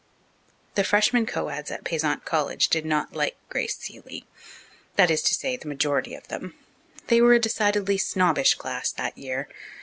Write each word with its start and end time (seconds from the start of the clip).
The 0.73 0.83
freshmen 0.83 1.27
co 1.27 1.49
eds 1.49 1.69
at 1.69 1.83
Payzant 1.83 2.25
College 2.25 2.69
did 2.69 2.87
not 2.87 3.13
like 3.15 3.35
Grace 3.49 3.77
Seeley 3.77 4.25
that 4.95 5.11
is 5.11 5.21
to 5.21 5.35
say, 5.35 5.55
the 5.57 5.67
majority 5.67 6.15
of 6.15 6.27
them. 6.27 6.55
They 7.05 7.21
were 7.21 7.33
a 7.33 7.39
decidedly 7.39 7.99
snobbish 7.99 8.55
class 8.55 8.91
that 8.93 9.15
year. 9.15 9.47